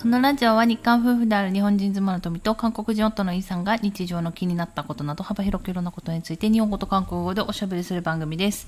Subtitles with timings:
[0.00, 8.66] このラジオは日韓夫婦である日本人妻の富と韓国人夫のイさんが日常の気になったことなど幅広くいろんなことについて日本語と韓国語でおしゃべりする番組です。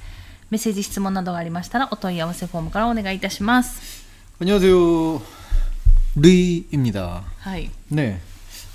[0.49, 4.07] メッセージ、質問などがありましたらお問い合わせフォームからお願いいたします。
[4.41, 5.21] 안녕하세요.
[6.16, 7.25] 루이입니다.
[7.41, 7.71] はい。
[7.91, 8.18] 네.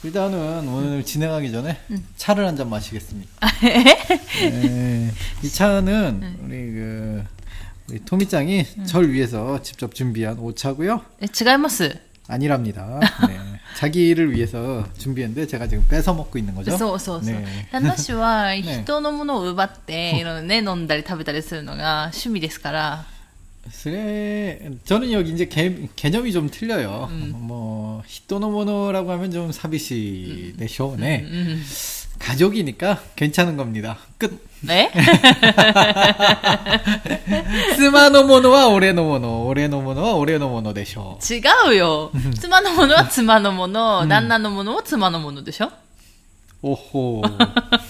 [0.04, 1.78] 일단은 오늘 진행하기 전에
[2.18, 3.30] 차를 한 잔 마시겠습니다.
[3.62, 5.12] 네.
[5.44, 7.24] 이 차는 우리 그
[7.90, 11.02] 우리 토미짱이 절 위해서 직접 준비한 오차고요.
[11.22, 11.98] え、違います。
[12.28, 13.00] 아니랍니다.
[13.28, 13.38] 네.
[13.76, 16.78] 자기를 위해서 준비했는데 제가 지금 뺏어 먹고 있는 거죠.
[16.78, 17.36] そうそうそう。
[17.36, 17.68] 네.
[17.72, 23.06] 旦那氏はね人のものを奪って、いろいろね、飲んだり食べたりするのが趣味ですから。
[23.84, 27.10] 그래, 저는 여기 이제 개, 개념이 좀 틀려요.
[27.34, 30.96] 뭐 히토노모노라고 하면 좀 사비시 내쇼.
[30.98, 31.26] 네.
[31.26, 31.62] うん。
[32.20, 33.98] 가족이니까 괜찮은 겁니다.
[34.18, 34.45] 끝.
[34.70, 34.90] え
[37.76, 41.18] 스마노모노와 오레노모노, 오레노모노와 오레노모노 되쇼.
[41.22, 42.12] 違うよ。
[42.40, 45.72] 妻のものは妻のもの、旦那のものも妻のものでしょ
[46.64, 47.22] 오호.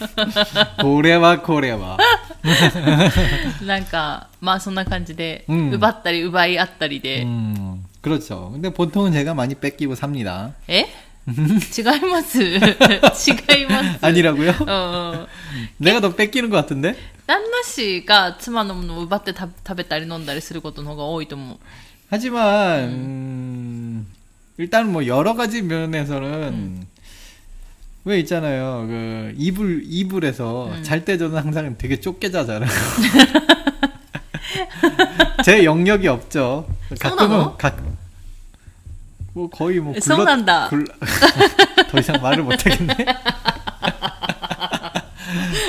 [0.82, 1.98] 고래와 고래와.
[3.66, 8.50] なんか、まあそんな感じで、うん奪ったり奪い合ったりで、 음, 그렇죠.
[8.54, 10.54] 근데 보통은 제가 많이 뺏기고 삽니다.
[10.70, 10.86] え
[11.28, 12.42] 違います。
[12.42, 12.52] 違
[13.62, 14.06] います。
[14.06, 14.54] 아니라고요?
[14.60, 15.28] う んうん。
[15.78, 16.96] 내가 더 뺏기는 것 같은데?
[17.28, 21.58] 旦那氏が妻のものを奪って食食べたり飲んだりすることの方が多いと思う。
[22.10, 24.08] 하지만 음,
[24.58, 26.86] 일단 뭐 여러 가지 면에서는
[28.04, 28.86] 왜 있잖아요.
[28.88, 32.70] 그 이불 이불에서 잘 때 저는 항상 되게 좁게 자잖아요.
[35.46, 36.68] 제 영역이 없죠.
[37.00, 37.58] 가끔은 써나노?
[37.58, 37.76] 가,
[39.36, 40.70] 뭐 거의 뭐 굴러 써난다.
[40.70, 40.86] 굴러-
[41.90, 42.96] 더 이상 말을 못 하겠네.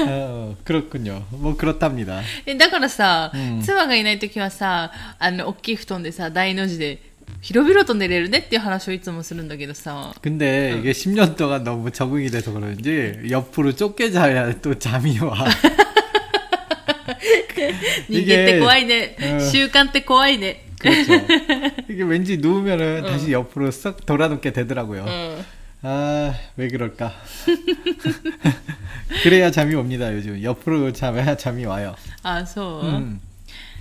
[0.09, 1.25] 어, 그렇군요.
[1.31, 2.23] 뭐 그렇답니다.
[2.47, 6.99] え、だからさ、うん妻がいないときはさ、あの、大きい布団でさ、大の字で、
[7.41, 15.47] 広々と寝れるねっていう話をいつもするんだけどさ、 근데 이게 10년 동안 너무 적응이 돼서 그런지 옆으로 좁게 자야 또 잠이 와.
[18.09, 19.17] 人間って怖いね。
[19.21, 20.65] うん習慣って怖いね。
[20.79, 21.13] 그렇죠.
[21.89, 25.05] 이게 왠지 누우면은 다시 옆으로 썩 돌아눕게 되더라고요.
[25.05, 25.45] うん。
[25.85, 27.13] 아, 왜 그럴까?
[29.23, 30.41] 그래야 잠이 옵니다, 요즘.
[30.43, 31.95] 옆으로 자야 잠이 와요.
[32.23, 33.21] あ、そう、 음,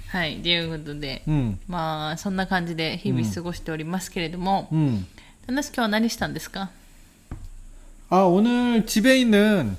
[0.08, 0.42] はい。
[0.42, 5.06] ということで、 음, まあ、そんな感じで日々過ごしておりますけれども、 음.
[5.48, 6.70] 旦那氏今日は何したんですか
[8.10, 9.78] 아, 오늘 집에 있는,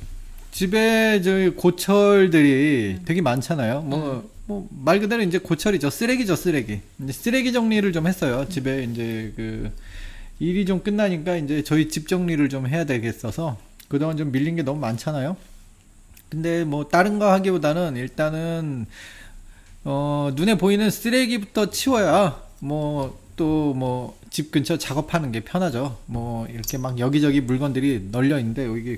[0.53, 3.83] 집에 저희 고철들이 되게 많잖아요.
[3.83, 5.90] 뭐, 뭐, 말 그대로 이제 고철이죠.
[5.90, 6.82] 쓰레기죠, 쓰레기.
[7.04, 8.48] 이제 쓰레기 정리를 좀 했어요.
[8.50, 9.72] 집에 이제 그,
[10.40, 14.80] 일이 좀 끝나니까 이제 저희 집 정리를 좀 해야 되겠어서 그동안 좀 밀린 게 너무
[14.80, 15.38] 많잖아요.
[16.30, 18.86] 근데 뭐 다른 거 하기보다는 일단은
[19.84, 25.98] 어 눈에 보이는 쓰레기부터 치워야 뭐 또 뭐 집 근처 작업하는 게 편하죠.
[26.06, 28.98] 뭐 이렇게 막 여기저기 물건들이 널려 있는데 여기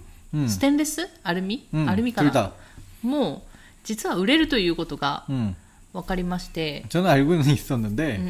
[0.34, 2.50] 음, ステンレスアルミ、 음, アルミか 둘 な 다.
[3.02, 3.42] もう、
[3.84, 5.54] 実は売れるということが 음.
[5.92, 8.20] 分かりまして、 저는 알고는 있었는데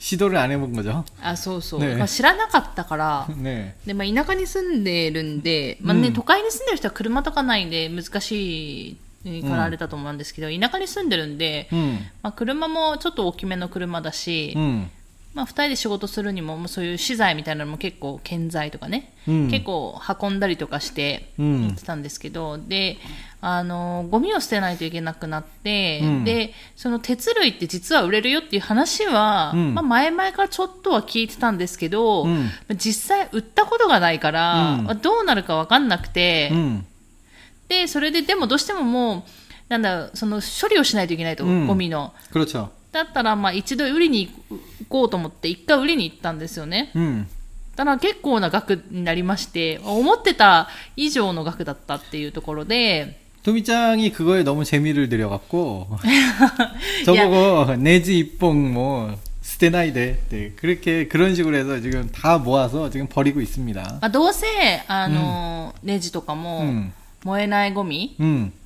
[0.00, 1.04] 시도를 안 해본 거죠.
[1.22, 1.80] あ、そうそう。
[1.80, 3.74] ねまあ、知らなかったから、 네.
[3.86, 14.90] で、まあ、田舎に住んでるんで、まあね、うん都会に住んでる人は車とかないんで難しいからあれだと思うんですけど、田舎に住んでるんで、 음, まあ、車もちょっと大きめの車だし、 음,
[15.37, 22.97] まあ、2人で仕事するにもそういう資材みたいなのも結構建材とかね、うん、結構運んだりとかして行ってたんですけど、うん、で
[23.39, 32.25] あのゴミを捨てないといけなくなって、うん、でその鉄類って実は売れるよっていう話は、まあ、前々からちょっとは聞いてたんですけど、
[32.75, 36.51] 実際売ったことがないから、どうなるか分かんなくて、
[37.67, 39.23] でそれででもどうしてももう
[39.69, 42.15] なんだその処理をしないといけないと、ゴミの。
[42.91, 44.61] だったらまあ一度売りに行く。
[44.88, 46.90] こうと思って、一回売りに行ったんですよね。
[46.94, 47.26] 음,
[47.76, 55.88] ただ結構な額になりまして、思ってた以上の額だったっていうところで、 토미짱이 그거에 너무 재미를 들여갖고
[57.04, 63.40] 저보고 내지 입봉 뭐 스테나이데 네, 그렇게 그런 식으로 해서 지금 다 모아서 지금 버리고
[63.40, 63.80] 있습니다.
[63.82, 64.46] まあ、どうせ、
[64.86, 66.92] あの、ネジとかも、 음,
[67.24, 68.52] 燃えないゴミ 음,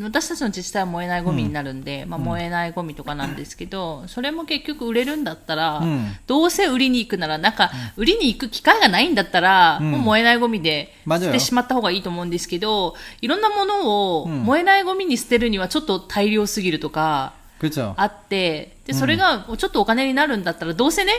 [0.00, 17.34] 私たちの自治体は燃えないゴミになるんで、うん、まあ、燃えないゴミとかなんですけど、うん、それも結局売れるんだったら、うん、どうせ売りに行くならなんか売りに行く機会がないんだったら、もう燃えないゴミで捨ててしまった方がいいと思うんですけどいろんなものを燃えないゴミに捨てるにはちょっと大量すぎるとか
[17.96, 21.12] あってでそれがちょっとお金になるんだったらどうせね、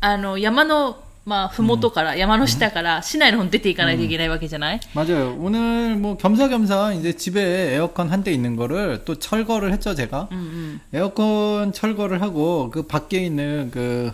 [0.00, 5.35] あの山の まあ、ふもとから、山の下から市内の方に出ていかないといけないわけじゃない、 맞아요.
[5.39, 10.27] 오늘 뭐 겸사겸사 이제 집에 에어컨 한 대 있는 거를 또 철거를 했죠, 제가.
[10.31, 14.11] うんうん、 에어컨 철거를 하고 그 밖에 있는 그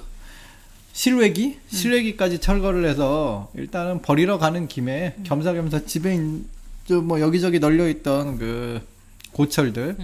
[0.94, 1.60] 실외기?
[1.69, 6.16] 실외기까지 철거를 해서 일단은 버리러 가는 김에 겸사겸사 집에
[6.88, 8.80] 좀 뭐 여기저기 널려 있던 그
[9.31, 9.98] 고철들까지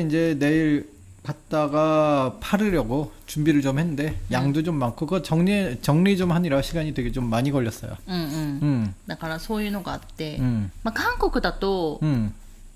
[0.00, 0.06] 음.
[0.06, 0.88] 이제 내일
[1.24, 7.12] 갔다가 팔으려고 준비를 좀 했는데 양도 좀 많고 그거 정리 정리 좀 하느라 시간이 되게
[7.12, 7.96] 좀 많이 걸렸어요.
[8.08, 8.94] うんうん 음.
[9.06, 10.70] だからそういうのがあって、 음.
[10.82, 12.32] まあ、韓国だと、 음.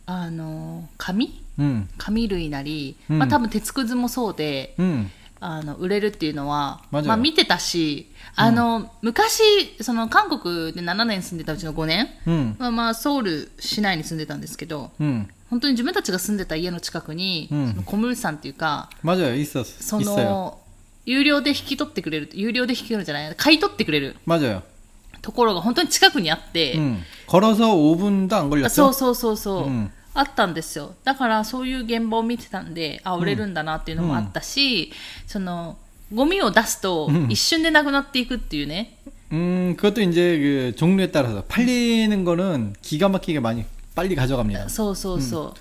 [0.07, 1.89] あの紙 음.
[1.97, 5.11] 紙類なり、うんまあ、多分鉄くずもそうで 음.
[5.41, 9.43] あの売れるっていうのは、 맞아요 まあ、見てたしあの、昔
[9.81, 12.57] その韓国で7年住んでたうちの5年 음.
[12.59, 15.27] は、まあ、ソウル市内に住んでたんですけど 음.
[15.51, 19.35] 本当に自分たちが住んでた家の近くに、うんそのコムルさんっていうか 맞아요.
[19.37, 20.25] 있었 そ 있어요.
[20.25, 20.59] の
[21.07, 24.63] 有料で引き取ってくれる有料で引き取るんじゃない買い取ってくれる 맞아요.
[25.23, 27.03] ところが本当に近くにあって、 음.
[27.27, 28.69] 걸어서 5분도 안 あ 걸렸죠?
[28.69, 34.93] そうそうそうそう、うんあったんですよだからそういう現場を見てたんであ売れるんだなっていうのもあったし、
[35.27, 35.77] その
[36.15, 38.97] ゴミを出すとうん一瞬でなくなっていくっていうね、
[39.33, 43.65] 음, 그것도 이제 그 종류에 따라서 팔리는 거는 기가 막히게 많이
[43.99, 44.69] 빨리 가져갑니다.
[44.69, 45.61] そうそうそう、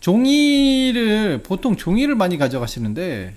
[0.00, 3.34] 종이를 보통 종이를 많이 가져가시는데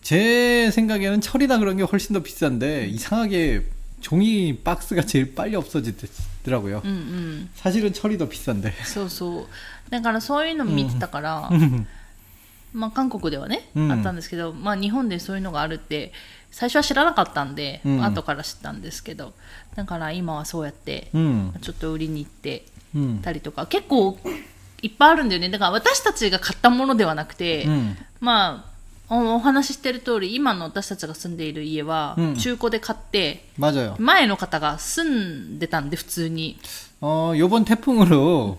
[0.00, 3.64] 제 생각에는 철이나 그런 게 훨씬 더 비싼데 이상하게
[4.00, 6.82] 종이 박스가 제일 빨리 없어지더라고요.
[6.84, 8.72] うんうん、 사실은 철이 더 비싼데.
[8.84, 9.46] そうそう
[9.90, 11.50] だからそういうの見てたから、
[12.76, 16.12] まあ、韓国ではね、うんあったんですけど、まあ、日本でそういうのがあるって
[16.50, 19.34] 最初は知らなかったんで、うん後から知ったんですけど
[19.74, 22.64] だから今はそうやって、 음, ちょっと売りに行って
[22.94, 24.18] 음, たりとか結構
[24.82, 28.64] いっぱいあるんだよねだから私たちが買ったものではなくて、 음, ま
[29.08, 33.96] あおお話ししてる通り今の私たちが住んでいる家はうん中古で買って、 맞아요.
[33.98, 36.58] 前の方が住んでたんで普通に
[37.02, 38.58] 어, 요번 태풍으로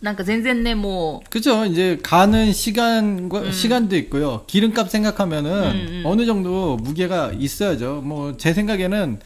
[0.00, 1.64] なんか全然ねも 그죠.
[1.64, 4.44] 이제 가는 시간과 시간도 있고요.
[4.46, 6.02] 기름값 생각하면은 음, 음.
[6.04, 8.02] 어느 정도 무게가 있어야죠.
[8.04, 9.20] 뭐 제 생각에는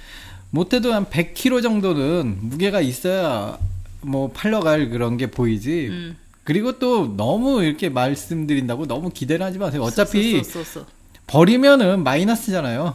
[0.50, 3.58] 못해도 한 100kg 정도는 무게가 있어야
[4.02, 5.88] 뭐 팔러 갈 그런 게 보이지.
[5.88, 9.82] う、うん、 그리고 또 너무 이렇게 말씀드린다고 너무 기대를 하지 마세요.
[9.82, 10.86] 어차피 そうそうそうそう
[11.26, 12.94] 버리면은 마이너스잖아요.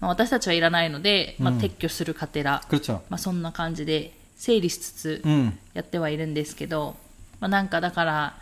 [0.00, 3.00] まあ、私たちはいらないので、まあ、うん撤去するかてら、 그렇죠.
[3.08, 6.96] まあ、そんな感じで整理しつつ 음, やってはいるんですけど、
[7.40, 8.36] まあ、なんかだから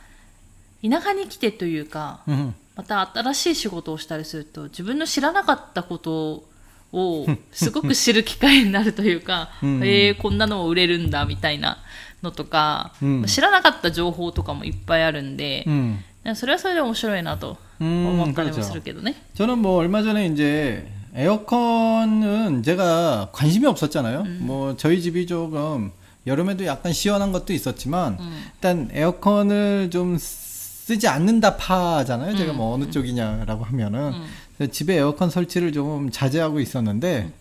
[0.82, 6.44] 田舎に来てというか 음, また新しい仕事をしたりすると自分の知らなかったこと
[6.92, 11.78] を すごく知る機会になるというか、うんえー、こんなのも売れるんだみたいな
[12.22, 15.98] のとか、うん知らなかった情報とかもいっぱいあるんで、 음.
[16.34, 18.62] それはそれで面白いなと思 음, ったりも 그렇죠.
[18.64, 19.14] するけどね。
[19.34, 24.23] 저는 뭐 얼마 전에 이제 에어컨은 제가 관심이 없었잖아요.
[24.39, 25.91] 뭐 저희 집이 조금
[26.27, 28.43] 여름에도 약간 시원한 것도 있었지만 음.
[28.55, 32.35] 일단 에어컨을 좀 쓰지 않는다 파잖아요.
[32.35, 34.13] 제가 뭐 어느 쪽이냐라고 하면은
[34.59, 34.71] 음.
[34.71, 37.31] 집에 에어컨 설치를 좀 자제하고 있었는데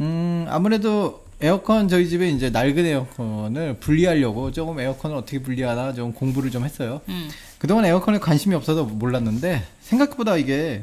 [0.00, 6.50] 음 아무래도 에어컨 저희 집에 이제 낡은 에어컨을 분리하려고 조금 에어컨을 어떻게 분리하나 좀 공부를
[6.50, 7.00] 좀 했어요.
[7.58, 10.82] 그동안 에어컨에 관심이 없어서 몰랐는데 생각보다 이게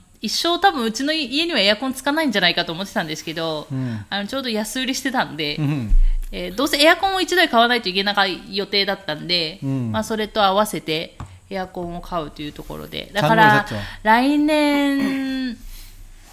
[0.21, 5.89] 一生多分うちの家にはエアコンつかないんじゃないかと思ってたんですけど、 음, あの、ちょうど安売りしてたんで、 음.
[6.31, 9.91] えーどうせエアコンを1台買わないといけない予定だったんで、うん。
[9.91, 11.17] まあ、それと合わせて
[11.49, 13.09] エアコンを買うというところで。
[13.13, 13.65] だから
[14.03, 15.57] 来年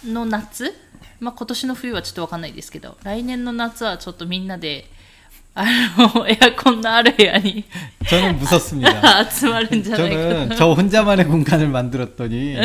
[0.05, 0.73] の夏、
[1.19, 4.85] まあ、今年の冬はちょっとわかんないですけど来年の夏はちょっとみんなで
[5.56, 5.64] あ
[6.16, 7.64] のエアコンのある部屋に
[8.08, 9.24] 저는 무섭습니다.
[9.30, 12.56] 集まるんじゃないか 저는 저 혼자만의 공간을 만들었더니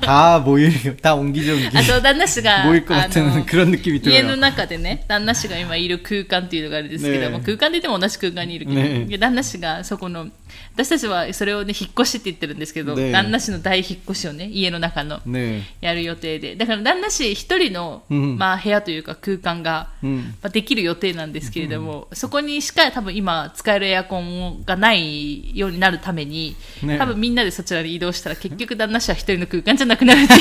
[0.00, 4.40] 다 모일, 다 옹기종기 あと旦那氏が 모일 것 あ 같은 の 그런 느낌이 家の 들어요.
[4.40, 10.28] 中でね旦那氏が今いる空間っていうのがあるんですけども、ね空間で言っても同じ空間にいるけど、ねで旦那氏がそこの
[10.74, 30.40] 私たちはそれをね引っ越しって言ってるんですけど、ね旦那氏の大引っ越しをね家の中の 네, やる予定でだから旦那氏一人の、うんまあ、部屋というか空間が、 음, まあ、できる予定なんですけれども、そこにしか多分今使えるエアコンがないようになるために、ね多分みんなでそちらに移動したら結局旦那氏は一人の空間じゃなくなるっていう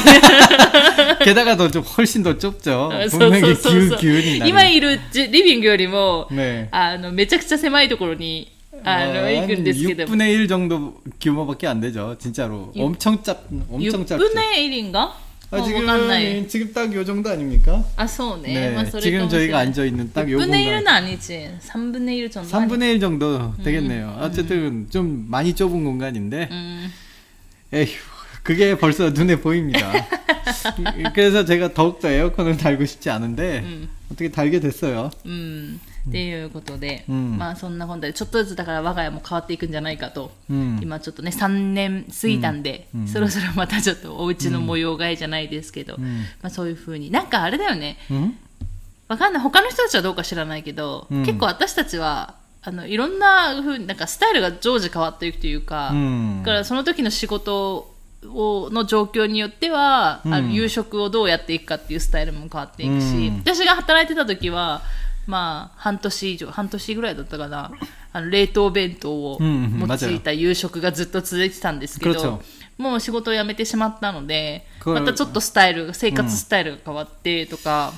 [1.23, 3.09] 게다가 더 좀 훨씬 더 좁죠.
[3.09, 4.71] そうそう 분명히 そうそう 기운 기운이 今 나는.
[4.71, 6.67] いるじリビングよりも、 네.
[6.71, 8.51] あのめちゃくちゃ狭いところに
[8.84, 12.16] 6분의 1 정도 규모밖에 안 되죠.
[12.18, 12.72] 진짜로.
[12.76, 14.24] 6, 엄청 작 엄청 작죠.
[14.24, 15.12] 6분의 1인가?
[15.50, 17.84] 아, 지금 지금 딱 요 정도 아닙니까?
[17.96, 18.72] 아, 소네.
[18.72, 19.00] 네.
[19.00, 20.58] 지금 저희가 앉아 있는 딱 요 공간.
[20.58, 21.50] 6분의 1은 아니지.
[21.60, 22.48] 3분의 1 정도.
[22.48, 24.16] 3분의 1 정도 되겠네요.
[24.18, 24.86] 음, 어쨌든 음.
[24.90, 26.48] 좀 많이 좁은 공간인데.
[26.50, 26.92] 음.
[27.72, 27.86] 에휴.
[28.42, 29.90] 그게 벌써 눈에 보입니다.
[31.14, 33.64] 그래서 제가 더욱더 에어컨을 달고 싶지 않은데
[34.10, 35.10] 어떻게 달게 됐어요.
[35.24, 35.80] 음.
[36.08, 47.96] っていうことで、うん、まあそんな本題でちょっとずつだから我が家も変わっていくんじゃないかと、うん、今ちょっとね3年過ぎたんで、うん、そろそろまたちょっとお家の模様替えじゃないですけど、まあそういうふうになんかあれだよね、
[49.08, 49.42] わかんない。
[49.42, 55.92] 他の人たちはどうか知らないけど、結構私たちはあのいろんなふうになんかスタイルが常時変わっていくというか、
[56.40, 57.94] だからその時の仕事
[58.26, 64.82] をの状況によっては、あの夕食をどうやっていくかっていうスタイルも変わっていくし、私が働いてた時は
[65.25, 67.71] まあ半年以上半年ぐらいだったかな
[68.11, 69.47] あの冷凍弁当をうん
[69.81, 72.39] うん用いた夕食がずっと続いてたんですけど、 그렇죠
[72.77, 77.93] もう仕事を辞めてしまったので 그걸 またちょっとスタイル生活スタイルが変わってとか、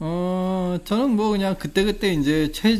[0.00, 2.76] 어, 저는 뭐 그냥 그때그때 이제 최,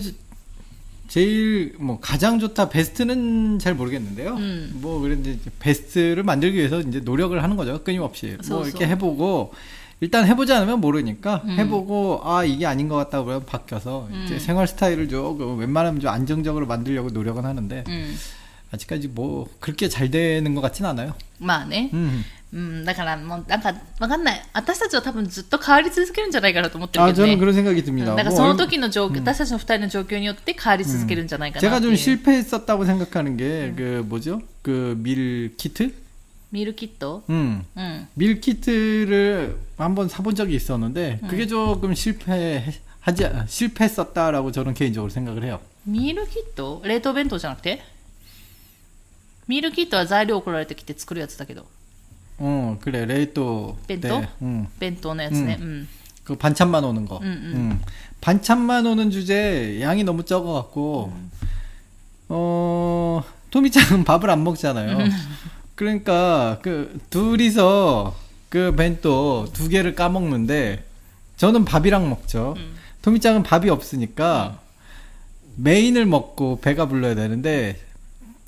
[1.06, 4.34] 제일 뭐 가장 좋다 베스트는 잘 모르겠는데요.
[4.34, 4.78] 음.
[4.82, 7.82] 뭐 그런데 이제 베스트를 만들기 위해서 이제 노력을 하는 거죠.
[7.84, 8.36] 끊임없이.
[8.48, 8.90] 뭐 소, 이렇게 소.
[8.90, 9.54] 해보고
[10.00, 11.50] 일단 해보지 않으면 모르니까 음.
[11.58, 14.38] 해보고 아 이게 아닌 것 같다고 그러면 바뀌어서 이제 음.
[14.40, 18.16] 생활 스타일을 조금 웬만하면 좀 안정적으로 만들려고 노력은 하는데 うん、
[18.72, 21.14] 아직까지 뭐 그렇게 잘 되는 것 같진 않아요.
[21.40, 22.24] まあね、 음.
[22.54, 28.12] うん、だからもうなんかわかんない私たちは多分ずっと変わり続けるんじゃないかなと思ってる 아 けどね 저는 그런 생각이 う 듭니다.
[28.12, 34.42] んだから 뭐 その 얼- 時の状況、私たちの二人の状況によって変わり続けるんじゃないかな 제가 ってい 좀 う 실패했었다고 생각하는 게 그 뭐죠?
[34.62, 35.94] 그 밀키트?
[36.50, 37.64] ミルキット 음.
[37.74, 38.08] うん。
[38.14, 42.76] 밀키트를 한번 사본 적이 있었는데 그게 조금 실패하지
[43.46, 45.60] 실패했었다라고 저는 개인적으로 생각을 해요.
[45.86, 47.82] ミルキット冷凍弁当じゃなくて
[49.48, 51.66] ミルキットは材料送られてきて作るやつだけど。
[52.38, 54.20] 어 그래 레이또 벤또?
[54.20, 55.58] 때, 음, 弁当のやつね。
[55.60, 55.88] うん。
[56.24, 57.18] 그 반찬만 오는 거.
[57.18, 57.52] 음, 음.
[57.54, 57.80] 음.
[58.20, 61.12] 반찬만 오는 주제 양이 너무 적어갖고
[62.28, 64.98] 어 토미짱은 밥을 안 먹잖아요.
[65.77, 65.79] 음.
[65.79, 68.15] 그러니까 그 둘이서
[68.49, 70.83] 그 벤또 두 개를 까먹는데
[71.37, 72.55] 저는 밥이랑 먹죠.
[72.57, 72.75] 음.
[73.03, 74.57] 토미짱은 밥이 없으니까
[75.55, 77.77] 메인을 먹고 배가 불러야 되는데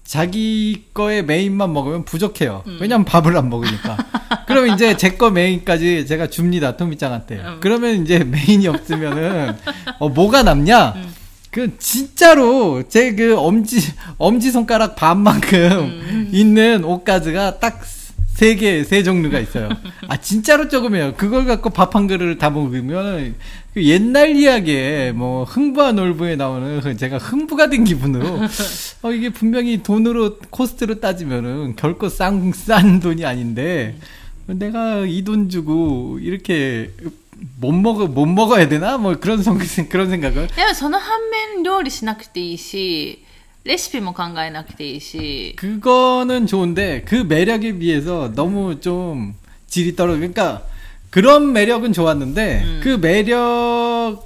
[0.04, 2.64] 자기 거의 메인만 먹으면 부족해요.
[2.66, 2.78] 음.
[2.82, 3.98] 왜냐면 밥을 안 먹으니까.
[4.48, 6.76] 그럼 이제 제 거 메인까지 제가 줍니다.
[6.78, 7.36] 토미짱한테.
[7.36, 7.58] 음.
[7.62, 9.56] 그러면 이제 메인이 없으면은
[10.00, 10.94] 어 뭐가 남냐?
[10.96, 11.14] 음.
[11.51, 13.79] 그 진짜로 제 그 엄지
[14.18, 16.29] 엄지 손가락 반만큼 음.
[16.32, 17.82] 있는 옷가즈가 딱
[18.39, 19.68] 세 개, 세 종류가 있어요.
[20.08, 21.13] 아, 진짜로 조금해요.
[21.18, 23.36] 그걸 갖고 밥 한 그릇을 다 먹으면,
[23.74, 28.39] 그 옛날 이야기에, 뭐, 흥부와 놀부에 나오는, 그 제가 흥부가 된 기분으로,
[29.03, 33.98] 어, 이게 분명히 돈으로, 코스트로 따지면은, 결코 싼, 싼 돈이 아닌데,
[34.48, 36.91] 내가 이 돈 주고, 이렇게,
[37.61, 38.99] 못 먹어, 못 먹어야 되나?
[38.99, 40.49] 뭐, 그런, 성, 그런 생각을.
[40.49, 41.21] でもその反
[41.55, 43.25] 面料理しなくていいし、
[43.64, 49.35] 레시피 뭐考えなくていいし 그거는 좋은데 그 매력에 비해서 너무 좀
[49.69, 50.14] 질이 떨어.
[50.14, 50.62] 그러니까
[51.11, 52.81] 그런 매력은 좋았는데 음.
[52.83, 54.23] 그 매력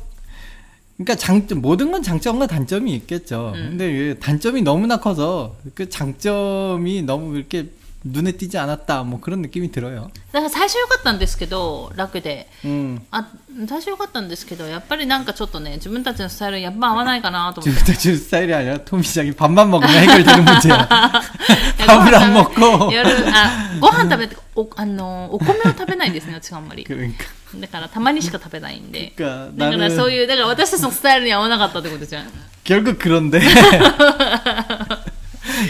[0.96, 3.52] 그러니까 장점 모든 건 장점과 단점이 있겠죠.
[3.54, 3.68] 음.
[3.70, 7.66] 근데 그 단점이 너무나 커서 그 장점이 너무 이렇게
[8.04, 9.02] 눈에 띄지 않았다.
[9.02, 10.10] 뭐 그런 느낌이 들어요.
[10.32, 13.00] だから最初良かったんですけど楽で 음.
[13.10, 13.26] あ
[13.68, 20.88] 最初良かったんですけどやっぱりなんかちょっとね自分たちのスタイルにやっぱ合わないかなと思って 지금부터 주 스타일이 아니라 토미장이 밥만 먹으면 해결되는 문제야.
[21.86, 22.92] 밥을 안 먹고.
[22.92, 27.14] 夜あご飯食べておあのお米を食べないんですね私はあんまり 그러니까.
[27.60, 32.30] だからたまにしか食べないんで 그러니까 だから 나는 そういうだから私たちのスタイルに合わなかったってことじゃん
[32.62, 33.40] 결국 그런데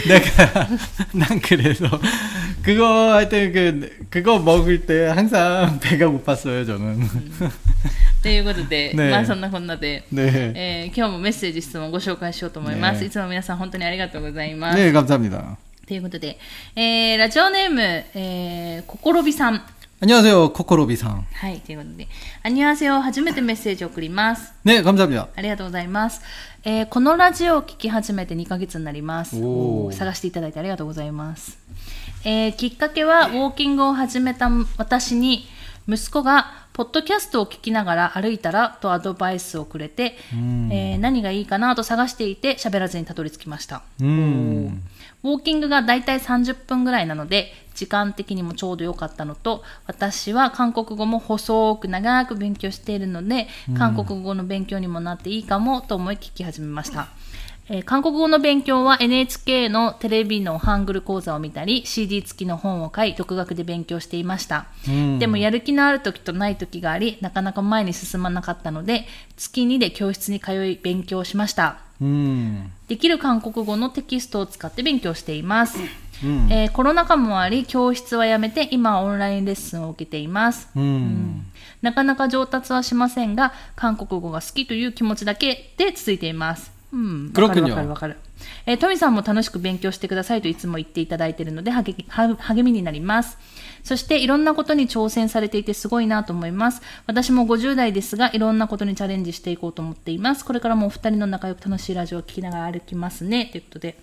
[0.07, 0.67] 내가
[1.13, 1.87] 난 그래서
[2.61, 7.07] 그거 할 때 그 그거 먹을 때 항상 배가 고팠어요 저는
[8.21, 15.55] ということで、ねまあそんな こんな で、 네 えー今日もメッセージ質問をご紹介しようと思います、ねいつも皆さん本当にありがとうございます、 네 감사합니다
[15.87, 16.37] ということで、
[16.75, 19.61] えーラジオネーム、えー、こころびさん
[20.01, 22.07] 안녕하세요 코코로비상 はいということで
[22.43, 26.21] アニュアセを初めてメッセージを送ります 네 감사합니다 ありがとうございます。
[26.66, 29.36] えーこのラジオを聞き始めて2ヶ月になります。
[29.92, 31.58] 探していただいてありがとうございます。
[32.24, 35.46] えーきっかけはウォーキングを始めた私に
[35.86, 43.82] 息子がポッドキャストを聞きながら歩いたらとアドバイスをくれて、えー何がいいかなと探していて喋らずにたどり着きました。
[44.00, 44.82] 음
[45.22, 57.08] ウォーキングがだいたい30分ぐらいなので時間的にもちょうど良かったのと私は韓国語も細く長く勉強しているので、韓国語の勉強にもなっていいかもと思い聞き始めました、
[57.68, 64.66] えー韓国語の勉強は NHK のテレビのハングル講座を見たり CD 付きの本を買い独学で勉強していました、
[65.18, 71.78] でもやる気のある時とない時がありなかなか前に進まなかったので月2で教室に通い勉強しました。
[72.02, 75.78] 음できる韓国語のテキストを使って勉強しています、
[76.22, 81.46] うん、えー、コロナ禍もあり教室はやめて今オンラインレッスンを受けています、うん、うん、
[81.82, 88.16] なかなか上達はしませんが韓国語が好きという気持ちだけで続いています、うん、わかるわかるわかる、
[88.66, 93.38] えー、トミさんも楽しく勉強してくださいといつも言っていただいているので励みになります。
[93.84, 96.80] そしていろんなことに挑戦されていてすごいなと思います。
[97.06, 100.44] 私も50代ですが、いろんなことにチャレンジしていこうと思っています。
[100.44, 103.44] これからもお二人の仲良く楽しいラジオを聴きながら歩きますね。
[103.44, 103.98] ということで、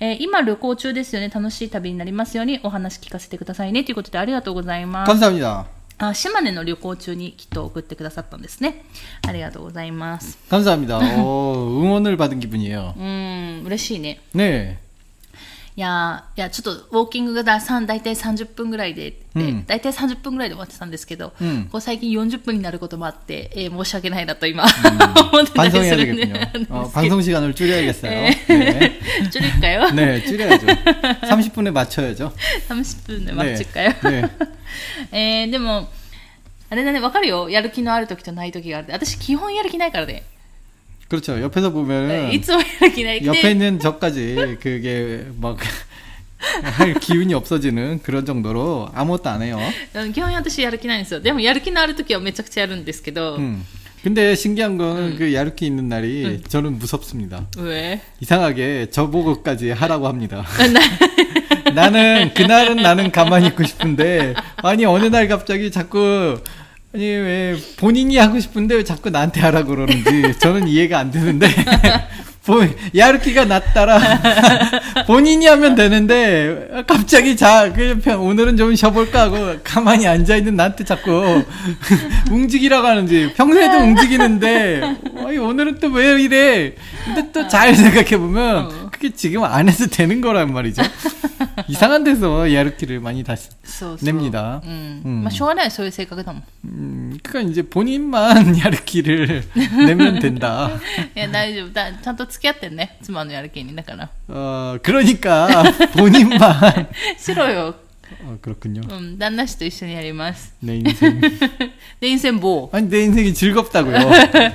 [0.00, 1.28] えー今旅行中ですよね。
[1.28, 3.82] 楽しい旅になりますようにお話聞かせてくださいね。
[3.84, 5.10] ということでありがとうございます。
[5.12, 5.64] 감사합니다
[6.00, 8.84] あ島根の旅行中にきっと送ってくださったんですね。
[9.26, 10.38] ありがとうございます。
[10.48, 14.20] 감사합니다 어, 응원을 받은 기분이에요 うん、嬉しいね。
[14.32, 14.78] 네
[15.76, 29.00] いやーいやちょっとウォーキングがださん大体30分ぐらいで、でうん大体30分ぐらいで終わってたんですけど、うんこう最近40分になることもあって、えー申し訳ないなと今、思 ってたりす 반성해야 るんで 되겠군요 なん 어, ですけど 방송 시간을 줄여야겠어요 네.
[29.30, 32.32] ちょりっかよ、 네 줄여야죠 30분에 맞춰야죠
[32.68, 34.30] 30分で待っちっかよ、 네
[35.12, 35.88] えーでも
[36.70, 40.24] あれだねわかるよやる気のある時とない時があるって私基本やる気ないからね、
[41.12, 45.58] 그렇죠 옆에서 보면은 いつもやる気ない 옆에 で 있는 저까지 그게 막
[46.62, 49.58] 할 기운이 없어지는 그런 정도로 아무것도 안 해요.
[49.94, 53.64] うん基本私やる気ないんですよでもやる気のある時はめちゃくちゃやるんですけど、 음.
[54.04, 57.48] 근데 신기한 거는 그 야르키 있는 날이 저는 무섭습니다.
[57.56, 60.44] 上 이상하게 저보고까지 하라고 합니다.
[61.74, 66.40] 나는 그날은 나는 가만히 있고 싶은데 아니 어느 날 갑자기 자꾸
[66.95, 71.47] 아니 왜 본인이 하고 싶은데 왜 자꾸 나한테 하라고 그러는지 저는 이해가 안 되는데
[72.45, 72.61] 보-
[72.95, 73.99] 야르키가 낫따라.
[75.07, 81.41] 본인이 하면 되는데 갑자기 자 그, 오늘은 좀 쉬어볼까 하고 가만히 앉아 있는 나한테 자꾸
[82.29, 83.31] 움직이라고 하는지.
[83.35, 84.81] 평소에도 움직이는데
[85.39, 86.73] 오늘은 또 왜 이래?
[87.05, 90.82] 근데 또 잘 생각해 보면 그게 지금 안 해도 되는 거란 말이죠
[91.68, 99.44] 이상한 데서 야르키를 많이 다시 そうそう 냅니다 うんうんまあしょうがないそういう性格だもん 음, 그러니까 이제 본인만 야르키를
[99.86, 100.70] 내면 된다
[101.14, 105.62] いや大丈夫だちゃんと付き合ってんね妻のやる気にだから 어 그러니까
[105.96, 107.74] 본인만 しろよ、
[108.22, 111.20] 어, 그렇군요 うん、旦那氏と一緒にやります 내 인생
[112.00, 114.08] 電線棒 아니 내 인생이 즐겁다고요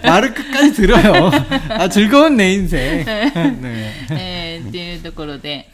[0.04, 1.32] 말을 끝까지 들어요
[1.70, 3.32] 아 즐거운 내 인생 네.
[4.12, 5.70] えーっていうところで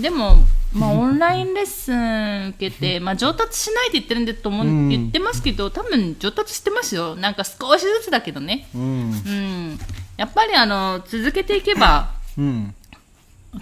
[0.00, 0.36] でも、
[0.72, 9.30] まあ、オンラインレッスン受けて、まあ、上達しないって言ってるんでと思う、うん言ってますけど多分上達してますよなんか少しずつだけどね 음, う
[9.74, 9.78] ん
[10.16, 12.72] やっぱりあの続けていけば 음,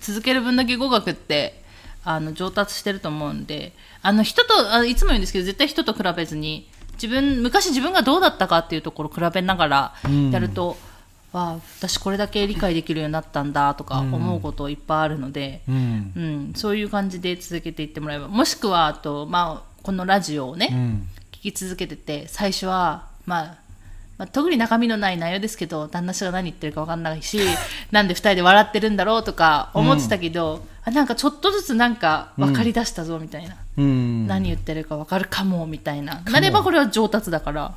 [0.01, 1.63] 続ける分だけ語学って
[2.10, 10.32] あの上達してると思うんであの人とあいつも言うんですけど絶対人と比べずに自分昔自分がどうだったかっていうところを比べながらうん。
[10.32, 10.78] やると、
[11.32, 14.14] わあ私これだけ理解できるようになったんだとかうん。
[14.14, 16.14] 思うこといっぱいあるので、うん。
[16.16, 21.08] うんそういう感じで続けていってもらえばもしくはあと、まあ、このラジオをね、うん。
[21.32, 23.58] 聞き続けてて最初は、まあ、
[24.18, 27.40] まあ特に中身のない内容ですけど旦那氏が何言ってるか分かんないし
[27.92, 37.75] なんで2人で笑ってるんだろうとか思ってたけど、あなんかちょっとずつなんか分かりだしたぞみたいな、うん何言ってるか分かるかもみたいななればこれは上達だから。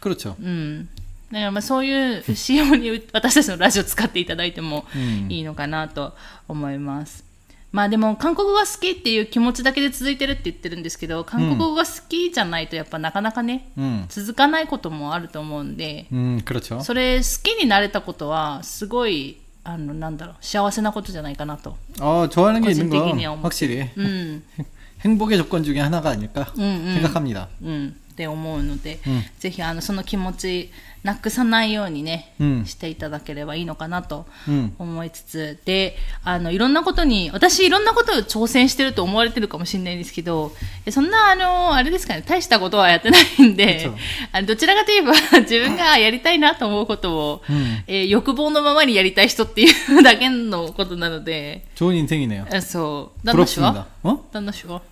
[0.00, 0.34] 그렇죠.
[0.40, 0.88] うん、
[1.30, 6.14] だからまあそういう仕様に私たちのラジオ使っていただいてもうんいいのかなと
[6.48, 7.24] 思います。
[7.72, 14.06] まあでも韓国語が好きっていう気持ちだけで続いてるって言ってるんですけど韓国語が好きじゃないとやっぱなかなかね、 음.
[14.08, 16.82] 続かないこともあると思うんで 음, 그렇죠.
[16.82, 21.76] それ好きになれたことはすごい あのなんだろう幸せなことじゃないかなと。
[22.00, 23.38] 어, 좋아하는 게 있는 건 거짓되기냐, 뭐.
[23.42, 24.42] 확실히 うん、
[25.02, 26.94] 행복의 조건 중에 하나가 아닐까 음, 음.
[26.94, 27.48] 생각합니다.
[27.62, 30.70] うん、 って思うので、うんぜひあのその気持ち
[31.02, 34.72] なくさないようにね、うんしていただければいいのかなと 음.
[34.78, 40.52] 思いつつであのいろんなことに私いろんなことを挑戦してると思われてるかもしれないんですけど
[40.84, 43.94] えそんなあのあれですかね大したことはやってないんでそう
[44.32, 49.66] あのどちらかといえば自分がやりたいなと思うことを、うんえー欲望のままにやりたい人ってい
[49.98, 52.46] うだけのことなので 좋은 인생이네요.
[52.52, 53.86] えそう旦那氏 부럽습니다.
[54.02, 54.30] は 어?
[54.32, 54.82] 旦那氏は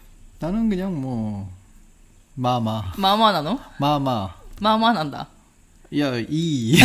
[0.40, 1.50] 나는 그냥 뭐
[2.37, 5.26] 마마 まあまあなの 마마 まあまあなんだ
[5.96, 6.78] 야, 이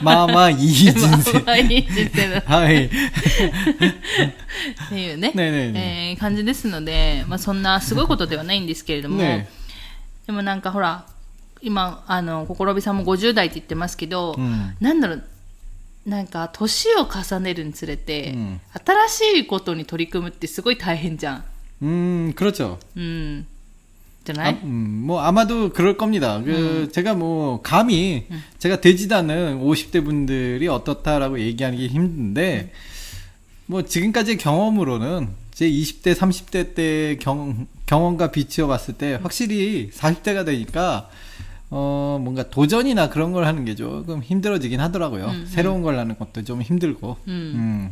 [0.00, 1.42] 마마 이 진세.
[1.44, 2.86] まあいい人生だ 하이.
[2.86, 2.88] っ
[4.88, 9.48] ていうね、ねえねえねえー感じですので、まあ、そんなすごいことではないんですけれども、ね
[10.26, 11.04] でもなんかほら
[11.62, 15.24] 今あの心びさんも50代って言ってますけど、うんなんだろう
[16.06, 18.60] なんか年を重ねるにつれて、うん
[19.08, 21.44] 新しいことに取り組むってすごい大変じゃん。
[21.82, 22.78] 음, 그렇죠.
[22.96, 23.46] うん。
[24.26, 26.40] じゃな 아, い、 음, 뭐 아마도 그럴 겁니다.
[26.44, 28.26] 그 제가 뭐 감히
[28.58, 32.72] 제가 되지도 않은 50대 분들이 어떻다라고 얘기하기 힘든데
[33.66, 41.08] 뭐 지금까지의 경험으로는 제 20대, 30대 때 경, 경험과 비추어 봤을 때 확실히 40대가 되니까
[41.70, 45.46] 어 뭔가 도전이나 그런 걸 하는 게 조금 힘들어지긴 하더라고요.
[45.46, 47.16] 새로운 걸 하는 것도 좀 힘들고.
[47.28, 47.90] 음.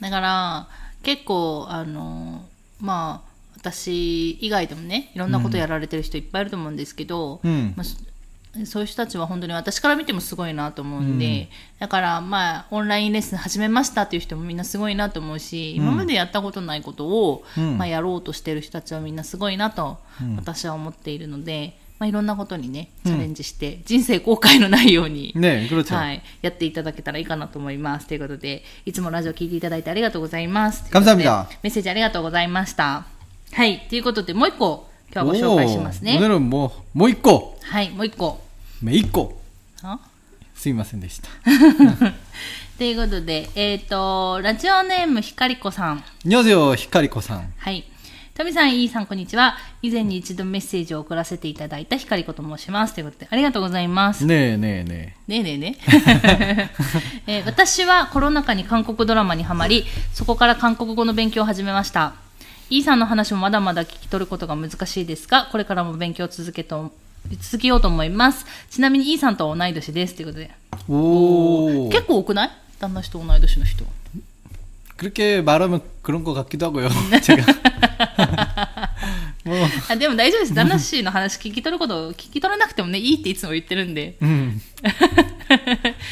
[0.00, 0.68] だから
[1.02, 2.44] 結構あの
[2.80, 3.29] まあ
[3.61, 11.47] 私以外でもねいろんなことやられてる人いっぱいいると思うんですけど、うんまあ、そういう人たちは本当に私から見てもすごいなと思うんで、うん、
[11.79, 17.43] だからまあオンラインレッスン始めましたっていう人もみんなすごいなと思うし、うん、今までやったことないことを、
[17.77, 19.99] まあ、やろうとしてる人たちはみんなすごいなと
[20.37, 21.79] 私は思っているので。
[22.01, 28.07] まあ、いろんなことにね、チャレンジして、うん、人生後悔のないように、ね、はい、やっていただけたらいいかなと思います。
[28.07, 30.89] ということで、いつもラジオ聞いていただいてありがとうございます。
[31.61, 33.20] メッセージありがとうございました。
[33.53, 36.17] はい、ということで、もう一個、今日ご紹介しますね。
[36.39, 37.57] もう、もう一個。
[37.61, 38.41] はい、もう一個。
[38.81, 39.39] め一個。
[40.55, 41.29] すいませんでした。
[42.77, 46.03] ということで、えっ、ー、と、ラジオネームひかりこさん。
[46.23, 47.53] にょぜよひかりこさん。
[47.57, 47.83] はい。
[48.33, 49.57] トミさん、イーさん、こんにちは。
[49.81, 52.93] 以前に一度メッセージを送らせていただいたひかりこと申します。
[52.93, 54.25] ということで、ありがとうございます。
[54.25, 55.31] ねえねえねえ。
[55.31, 56.69] ねえねえね
[57.27, 62.13] え え、私はコロナ禍に韓国ドラマにはまり、そこから韓国語の勉強を始めました。
[62.70, 66.92] イーさんの話もまだまだ聞き取ることが難しいですが、これからも勉強を続けと
[67.40, 68.46] 続けようと思います。
[68.70, 70.14] ちなみにイーさんとは同い年です。
[70.14, 70.50] ということで。
[70.88, 71.88] 오.
[71.90, 73.84] 結構多くない旦那氏と同い年の人。
[74.96, 76.88] 그렇게 말하면 그런 것 같기도 하고요.
[77.22, 77.44] 제가.
[79.44, 79.54] 뭐,
[79.88, 80.54] あでも大丈夫です。
[80.54, 84.16] 旦那氏の話聞き取ること、聞き取らなくてもね、いいっていつも言ってるんで。
[84.22, 84.60] 음.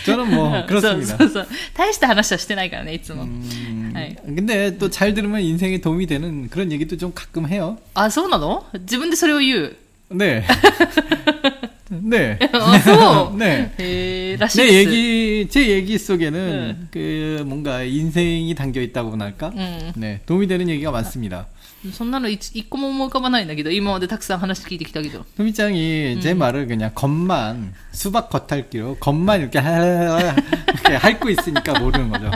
[0.05, 1.17] 저는 뭐 そう 그렇습니다.
[1.19, 1.49] そうそう。
[1.75, 3.25] 大した話はしてないからね、いつも。
[3.25, 4.17] 음, 아이.
[4.25, 7.79] 근데 또 잘 들으면 인생에 도움이 되는 그런 얘기도 좀 가끔 해요.
[7.95, 9.77] あ、そうなの自分でそれを言う。
[10.11, 10.45] 네.
[11.91, 12.39] 네.
[12.53, 13.37] あ、そう。
[13.39, 13.71] 네.
[13.79, 14.91] へえ、らしい 내 です。
[14.91, 19.53] 얘기, 제 얘기 속에는 그 뭔가 인생이 담겨 있다고나 할까?
[19.55, 19.93] うん。
[19.97, 20.21] 네.
[20.27, 21.47] 도움이 되는 얘기가 많습니다.
[21.93, 25.25] そんなの一一個も思い浮かばないんだけど、今までたくさん話聞いてきたけど。
[25.37, 30.35] 토미짱이 제 말을 그냥 겉만 수박 겉핥기로 겉만 이렇게 하-
[30.73, 32.31] 이렇게 핥고 있으니까 모르는 거죠.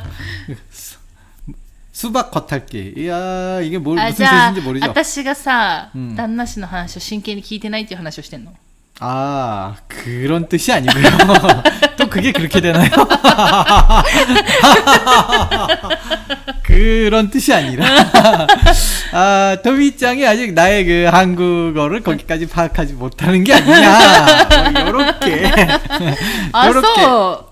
[2.02, 2.94] 수- 수박 겉핥기.
[2.96, 4.86] 이야 이게 뭘 あ、 무슨 じゃあ 뜻인지 、 모르죠.
[4.88, 8.52] 私がさ、うん旦那氏の話を真剣に聞いてないっていう話をしてんの。
[9.00, 11.02] 아 그런 뜻이 아니고요.
[11.96, 12.90] 또 그게 그렇게 되나요?
[16.62, 17.84] 그런 뜻이 아니라
[19.12, 24.48] 아 토미짱이 아직 나의 그 한국어를 거기까지 파악하지 못하는 게 아니냐.
[24.72, 25.52] 뭐 요렇게
[26.52, 27.51] あ、 요렇게 そう。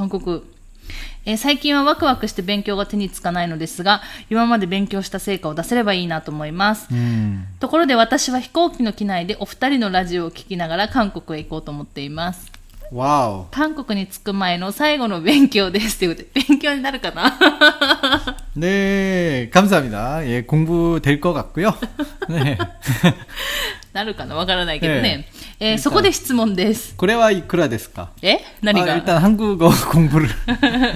[0.00, 0.42] 韓国。
[1.24, 6.86] えー最近はワクワクして勉強が手につかないのですが、今まで勉強した成果を出せればいいなと思います。
[6.94, 7.46] 음.
[7.58, 12.52] ところで私は飛行機の機内でお二人のラジオを聞きながら韓国へ行こうと思っています。
[12.92, 15.98] 와우 韓国に着く前の最後の勉強です。
[15.98, 17.36] ということで、勉強になるかな
[18.54, 21.74] 네 감사합니다 예 공부 될 것 같고요
[22.28, 22.56] 네
[23.92, 25.28] なるかなわからないけどね。
[25.30, 26.94] えーえそこで質問です。
[26.96, 30.28] 고래와 이쿠라 데스까 え何 아, が、 일단 한국어 공부를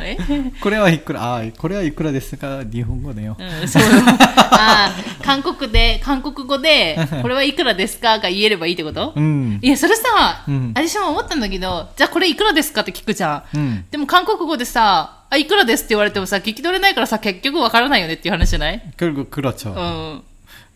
[0.05, 0.19] え
[0.61, 3.89] 고래와 이쿠라 아 고래와 이쿠라 데스가 일본어네요 うん、そうよ。
[4.53, 13.57] あー韓国で、韓国語で、 これはいくらですかが言えればいいってこと 음 いや、それさ、うん私も思ったんだけど、じゃあこれいくらですかって聞くじゃん。
[13.57, 13.85] 음.
[13.91, 20.23] でも韓国語でさ、あ、いくらですって言われてもさ、聞き取れないからさ、結局わからないよねっていう話じゃない 결국 그렇죠 うん。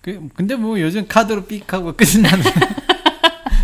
[0.03, 2.43] 그, 근데 뭐 요즘 카드로 삑 하고 끝이 나는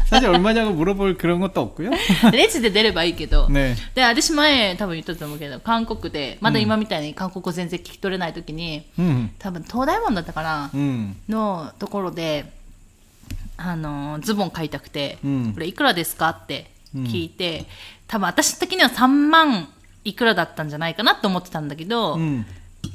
[0.08, 1.90] 사실 얼마냐고 물어볼 그런 것도 없고요
[2.32, 3.48] レジで出ればいいけど。
[3.48, 12.50] 네 で、私前多分言ったと思うけど、韓国で、まだ今みたいに韓国語全然聞き取れない時に、 음, 多分東大門だったかな、 음, のところで、
[13.56, 17.66] あの、ズボン買いたくて、うんこれいくらですかって聞いて、
[18.08, 19.68] 多分私的には3万
[20.02, 22.44] いくらだったんじゃないかなと思ってたんだけど、 음,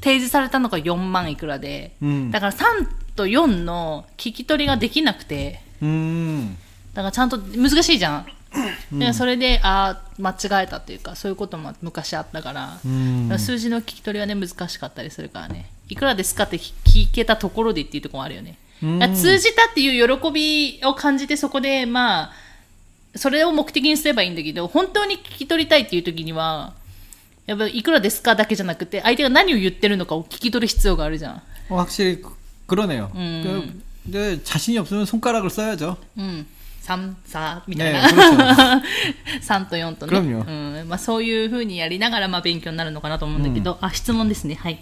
[0.03, 2.87] 提示されたのが4万いくらで、 음, だから3
[3.20, 6.56] と4の聞き取りができなくて、 음,
[6.94, 8.26] だからちゃんと難しいじゃん。
[8.98, 12.78] でそれで、ああ、間違えたっていうか、そういうことも昔あったから、
[13.28, 15.70] から数字の聞き取りはね、難しかったりするからね。
[15.88, 18.56] いくらですかって聞けたところでっていうところもあるよね。
[19.14, 22.32] 通じたっていう喜びを感じて、そこで、まあ、
[23.14, 26.72] それを目的にすればいいんだけど、本当に聞き取りたいっていう時には、
[27.46, 31.42] やっぱいくらですかだけじゃなくて、相手が何を言ってるのかを聞き取る必要があるじゃん。
[32.69, 33.11] 어, 확실히 그- 그러네요.
[33.15, 33.41] 음.
[33.43, 35.97] 그, 근데 자신이 없으면 손가락을 써야죠.
[36.17, 36.45] うん。
[36.83, 38.09] 3、3みたいねな。
[38.09, 38.37] そうそう
[39.41, 40.11] 3と4とね。
[40.11, 40.87] 그럼요 うん。
[40.87, 44.55] まあそういう風にやりながら、まあ勉強になるのかなと思うんだけど、あ、質問ですね。
[44.55, 44.79] はい。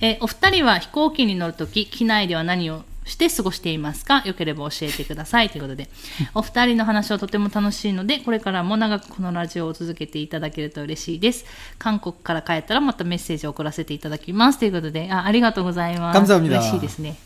[0.00, 5.50] えーお二人は飛行機に乗るとき、機内では何を して過ごしていますかよければ教えてください。
[5.50, 5.88] ということで、
[6.34, 11.44] お二人の話はとても楽しいので、これからも長くこのラジオを続けていただけると嬉しいです。
[11.78, 14.58] 韓国から帰ったらまたメッセージを送らせていただきます。
[14.58, 16.18] ということで、あありがとうございます。
[16.20, 17.16] 감사합니다 嬉しいですね。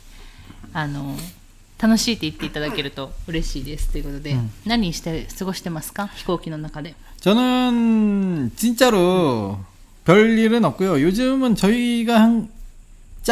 [0.72, 1.16] あの、
[1.78, 3.90] 楽しいって言っていただけると嬉しいです。
[3.90, 6.94] ということで、何して過ごしてますか飛行機の中で。
[7.20, 9.58] 저는 진짜로
[10.04, 11.00] 별 일은 없고요.
[11.00, 12.48] 요즘은 저희가 한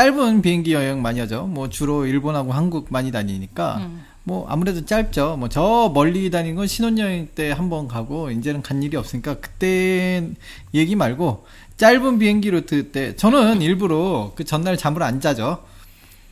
[0.02, 1.48] 짧은 비행기 여행 많이 하죠.
[1.48, 4.06] 뭐 주로 일본하고 한국 많이 다니니까 음.
[4.24, 5.38] 뭐 아무래도 짧죠.
[5.38, 10.30] 뭐 저 멀리 다닌 건 신혼여행 때 한 번 가고 이제는 간 일이 없으니까 그때
[10.76, 15.64] 얘기 말고 짧은 비행기 로트 때 저는 일부러 그 전날 잠을 안 자죠.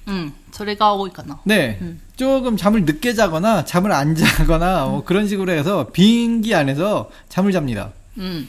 [0.09, 1.39] 음, 저래가 오이거나.
[1.45, 1.99] 네, 음.
[2.15, 7.93] 조금 잠을 늦게 자거나 잠을 안 자거나 뭐 그런 식으로 해서 비행기 안에서 잠을 잡니다.
[8.19, 8.47] 음.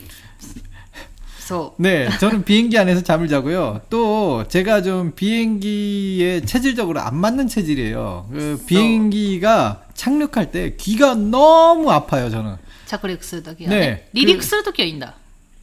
[1.46, 1.74] 잤어.
[1.78, 3.82] 네, 저는 비행기 안에서 잠을 자고요.
[3.88, 8.28] 또 제가 좀 비행기에 체질적으로 안 맞는 체질이에요.
[8.32, 12.56] 그 비행기가 착륙할 때 귀가 너무 아파요, 저는.
[12.86, 13.78] 자꾸리릭스도기요 네.
[13.78, 15.14] 네 리릭스도 껴인다.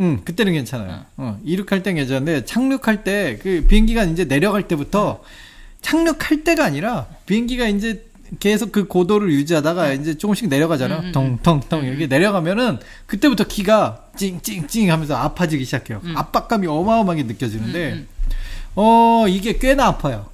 [0.02, 0.92] 응, 음, 그때는 괜찮아요.
[0.92, 1.06] 어.
[1.18, 5.24] 어, 이륙할 땐 괜찮은데 착륙할 때 그 비행기가 이제 내려갈 때부터 어.
[5.82, 8.06] 착륙할 때가 아니라 비행기가 이제
[8.40, 11.00] 계속 그 고도를 유지하다가 이제 조금씩 내려가잖아요.
[11.00, 16.02] 음, 음, 덩덩덩 이렇게 내려가면은 그때부터 귀가 찡찡찡 하면서 아파지기 시작해요.
[16.04, 16.18] 음.
[16.18, 18.08] 압박감이 어마어마하게 느껴지는데 음,
[18.76, 20.28] 어 이게 꽤나 아파요.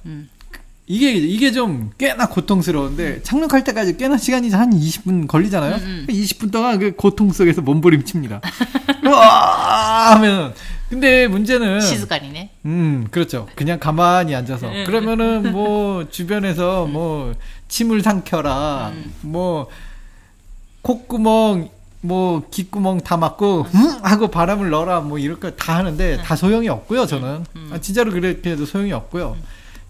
[0.86, 5.76] 이게 이게 좀 꽤나 고통스러운데 착륙할 때까지 꽤나 시간이 한 20분 걸리잖아요.
[5.76, 6.06] 음, 음.
[6.08, 8.40] 20분 동안 그 고통 속에서 몸부림칩니다.
[9.06, 10.52] 와 하면
[10.90, 13.48] 근데 문제는 시간이네 음, 그렇죠.
[13.54, 14.84] 그냥 가만히 앉아서 음.
[14.86, 16.92] 그러면은 뭐 주변에서 음.
[16.92, 17.34] 뭐
[17.68, 18.90] 침을 삼켜라.
[18.92, 19.14] 음.
[19.22, 19.68] 뭐
[20.82, 21.70] 콧구멍
[22.02, 23.88] 뭐 귓구멍 다 막고 음?
[24.02, 26.22] 하고 바람을 넣어라 뭐 이럴 거 다 하는데 음.
[26.22, 27.44] 다 소용이 없고요, 저는.
[27.70, 29.36] 아, 진짜로 그렇게 해도 소용이 없고요.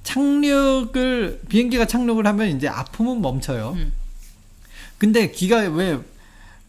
[0.03, 3.77] 착륙을 비행기가 착륙을 하면 이제 아픔은 멈춰요.
[4.99, 5.99] 근데 귀가 왜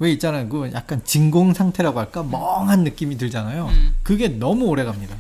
[0.02, 0.50] 왜 있잖아요.
[0.50, 2.24] 그 약간 진공 상태라고 할까?
[2.24, 3.68] 멍한 느낌이 들잖아요.
[3.68, 3.96] 음.
[4.02, 5.16] 그게 너무 오래 갑니다.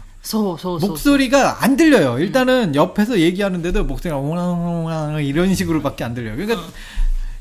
[0.88, 2.18] 목소리가 안 들려요.
[2.18, 2.76] 일단은 음.
[2.76, 6.36] 옆에서 얘기하는데도 목소리가 웅웅웅 이런 식으로밖에 안 들려요.
[6.36, 6.66] 그러니까 어.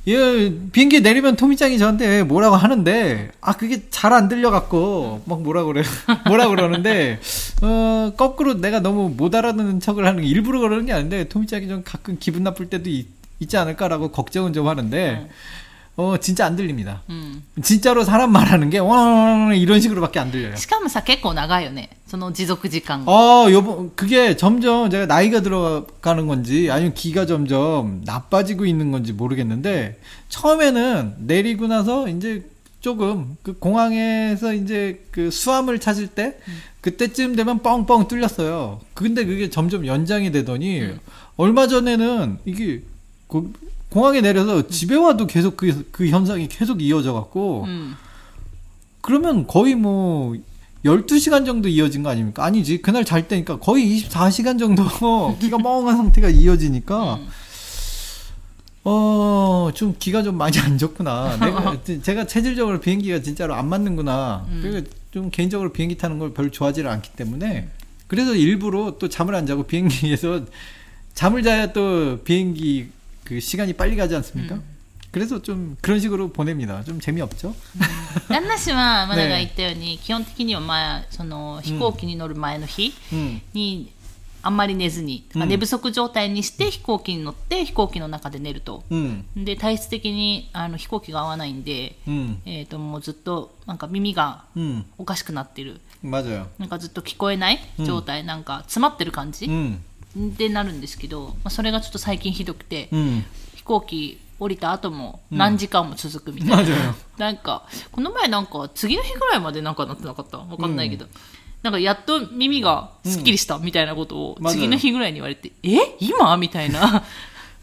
[0.08, 5.82] 예, 비행기 내리면 토미짱이 저한테 뭐라고 하는데 아 그게 잘 안 들려갖고 막 뭐라 그래
[6.26, 7.20] 뭐라 그러는데
[7.62, 11.82] 어 거꾸로 내가 너무 못 알아듣는 척을 하는 게 일부러 그러는 게 아닌데 토미짱이 좀
[11.84, 13.06] 가끔 기분 나쁠 때도 있,
[13.48, 15.28] 지 않을까라고 걱정은 좀 하는데 어.
[15.96, 17.02] 어 진짜 안 들립니다.
[17.10, 17.42] 음.
[17.62, 20.56] 진짜로 사람 말하는 게 와 이런 식으로밖에 안 들려요.
[20.56, 21.88] 시간은 사꽤 나가요네.
[22.08, 23.06] その 지속 시간.
[23.06, 29.98] 어, 여보, 그게 점점 제가 나이가 들어가는 건지 아니면 기가 점점 나빠지고 있는 건지 모르겠는데
[30.28, 32.44] 처음에는 내리고 나서 이제
[32.80, 36.58] 조금 그 공항에서 이제 그 수함을 찾을 때 음.
[36.80, 38.80] 그때쯤 되면 뻥뻥 뚫렸어요.
[38.94, 40.98] 근데 그게 점점 연장이 되더니 음.
[41.36, 42.82] 얼마 전에는 이게
[43.28, 43.52] 그
[43.90, 47.96] 공항에 내려서 집에 와도 계속 그, 그 현상이 계속 이어져 갖고 음.
[49.00, 50.34] 그러면 거의 뭐
[50.84, 52.44] 12시간 정도 이어진 거 아닙니까?
[52.44, 52.80] 아니지.
[52.80, 54.84] 그날 잘 때니까 거의 24시간 정도
[55.40, 57.28] 귀가 멍한 상태가 이어지니까 음.
[58.84, 61.36] 어, 좀 기가 좀 많이 안 좋구나.
[61.36, 64.46] 내가, 제가 체질적으로 비행기가 진짜로 안 맞는구나.
[64.48, 64.60] 음.
[64.62, 67.58] 그러니까 좀 개인적으로 비행기 타는 걸 별로 좋아하지를 않기 때문에.
[67.60, 67.70] 음.
[68.06, 70.44] 그래서 일부러 또 잠을 안 자고 비행기에서
[71.14, 72.88] 잠을 자야 또 비행기
[73.29, 74.55] 그 시간이 빨리 가지 않습니까?
[74.55, 74.63] 음.
[75.11, 76.83] 그래서 좀 그런 식으로 보냅니다.
[76.83, 77.55] 좀 재미없죠?
[78.27, 83.41] 旦那氏は、まだねが言ったように、基本的には、まあ、その、飛行機に乗る前の日 음.
[83.53, 83.93] に、
[84.41, 88.83] あんまり寝ずに、うん寝不足状態にして飛行機に乗って、飛行機の中で寝ると。
[88.91, 89.23] 음.
[89.37, 92.41] で、体質的にあの飛行機が合わないんで、 음.
[92.45, 94.83] えっ、と、もうずっと、なんか耳が 음.
[94.97, 95.79] おかしくなってる。
[96.03, 96.47] 맞아요.
[96.59, 99.47] なんかずっと聞こえない状態、なんか詰まってる感じ、
[100.17, 100.35] 음.
[100.37, 103.23] でなるんですけど、まあ、それがちょっと最近ひどくて、 음.
[103.55, 106.93] 飛行機降りた後も何時間も続くみたいな、 맞아요.
[107.17, 111.07] なんかこの前なんか次の日ぐらいまでなんかなってなかったわかんないけど、
[111.63, 117.03] なんかやっと耳がすっきりしたみたいなことを 맞아요 次の日ぐらいに言われて、え今みたいな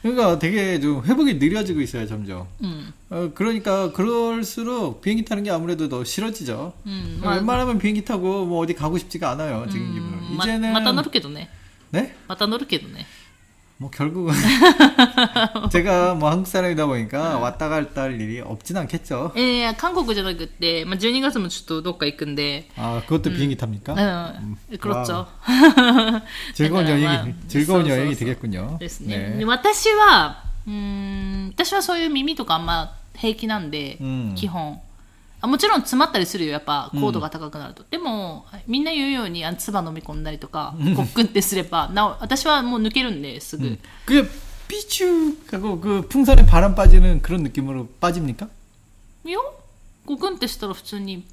[0.03, 2.49] 그러니까 되게 좀 회복이 느려지고 있어요, 점점.
[2.61, 6.73] うん、 어, 그러니까 그럴수록 비행기 타는 게 아무래도 더 싫어지죠.
[6.85, 10.37] うんまあ 웬만하면 비행기 타고 뭐 어디 가고 싶지가 않아요, 지금 うん 기분은.
[10.37, 11.49] ま 이제는 また乗るけどね
[11.92, 12.14] 네?
[12.29, 13.07] また乗るけどね
[13.79, 14.33] 뭐 결국은
[15.71, 19.33] 제가 뭐 한국 사람이다 보니까 왔다 갔다 할 일이 없진 않겠죠.
[19.35, 23.95] えー、韓国じゃなくって、まあ、12月もちょっとどっか行くんで 아, 그것도 비행기 탑니까?
[24.71, 25.27] うん、그렇죠
[26.55, 28.79] 즐거운 だから 여행이 まあ 즐거운 そうそうそう 여행이 되겠군요.
[28.79, 29.16] ですね。
[29.35, 29.38] 네.
[29.38, 34.81] で私は、うーん、私はそういう耳とかあんま平気なんで、うん基本。
[35.40, 37.85] あもちろん詰まったりするよ、やっぱ高度が高くなると。
[37.90, 43.77] でも、みんな言うように、あの唾飲み込んだりとか、コックンってすれば、なお、私はもう抜けるんで、すぐ。
[44.07, 44.29] 그게
[44.68, 48.49] 삐죽하고 그 풍선에 바람 빠지는 그런 느낌으로 빠집니까?
[49.27, 49.38] いや、
[50.07, 51.25] コックンってしたら普通に、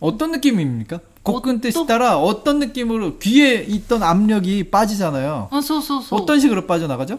[0.00, 1.00] 어떤 느낌입니까?
[1.22, 5.48] 곡근 뜻이 따라 어떤 느낌으로 귀에 있던 압력이 빠지잖아요.
[5.50, 6.20] あ、そうそうそう。
[6.20, 7.18] 어떤 식으로 빠져나가죠?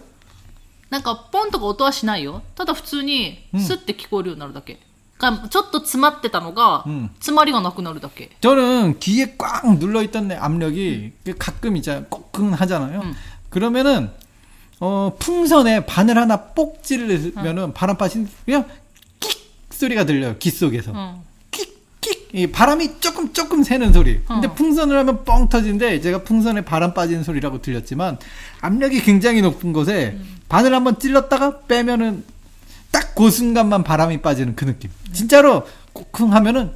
[0.92, 2.44] なんか、ポンとか音はしないよ。
[2.54, 4.76] ただ普通に、うんスッて聞こえるようになるだけ。
[4.76, 4.86] かち
[5.21, 6.85] 그러니까 저도 츠마때 단어가
[7.21, 8.31] 츠마리가 나꾸나루 닦게.
[8.41, 11.35] 저는 귀에 꽉 눌러 있던 내 압력이 음.
[11.39, 13.01] 가끔 이제 꽁하잖아요.
[13.01, 13.15] 음.
[13.51, 14.11] 그러면은
[14.81, 17.73] 어 풍선에 바늘 하나 뽁 찌르면은 음.
[17.75, 18.65] 바람 빠진 그냥
[19.21, 20.37] 끽 소리가 들려요.
[20.39, 20.93] 귀 속에서.
[20.93, 21.31] 음.
[22.33, 24.21] 이 바람이 조금 조금 새는 소리.
[24.25, 24.55] 근데 어.
[24.55, 28.19] 풍선을 하면 뻥 터지는데 제가 풍선에 바람 빠지는 소리라고 들렸지만
[28.61, 30.17] 압력이 굉장히 높은 곳에
[30.49, 32.25] 바늘 한번 찔렀다가 빼면은
[32.92, 34.92] 딱 그 순간만 바람이 빠지는 그 느낌.
[35.14, 36.72] 진짜로 코쿵 하면은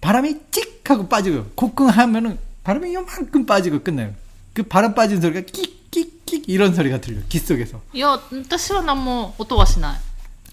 [0.00, 4.12] 바람이 찍 하고 빠지고 코쿵 하면은 바람이 요만큼 빠지고 끝나요.
[4.52, 7.20] 그 바람 빠진 소리가 끽끽끽 이런 소리가 들려.
[7.28, 7.80] 귀 속에서.
[7.94, 10.00] いや、私は何も音はしない。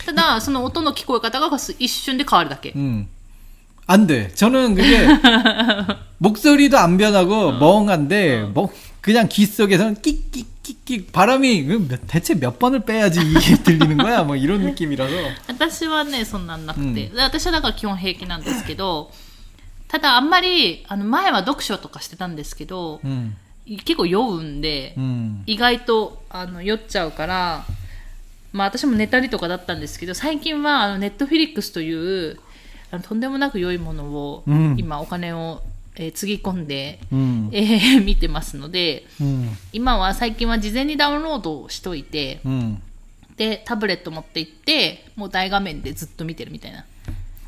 [0.06, 2.71] ただ、その音の聞こえ方が一瞬で変わるだけ。
[2.75, 3.08] 음.
[3.88, 4.32] 안 돼.
[4.34, 5.08] 저는 그게
[6.17, 12.58] 목소리도 안 변하고 멍한데 뭐 그냥 귀 속에서는 끽끽 끽끽 바람이 그 몇- 대체 몇
[12.58, 14.23] 번을 빼야지 이게 들리는 거야?
[14.23, 15.13] 뭐 이런 느낌이라서.
[15.47, 16.86] 私はね、そんなんなくて。
[16.86, 19.12] うんで私はだから基本平気なんですけど、
[19.88, 23.34] ただあんまり、あの前は読書とかしてたんですけど、 음.
[23.67, 25.43] 結構酔うんで、 음.
[25.45, 27.65] 意外とあの酔っちゃうから、
[28.51, 32.39] まあ私も寝たりとかだったんですけど、最近はあのネットフィリックスという
[32.91, 35.62] あのとんでもなく良いものを、うん今お金を、
[35.97, 37.49] えーつぎ込んで、 음.
[37.51, 39.49] えー 見てますので、 음.
[39.71, 42.82] 今は最近は事前にダウンロードしといて、 음.
[43.38, 46.86] で、タブレット持って行って、もう大画面でずっと見てるみたいな。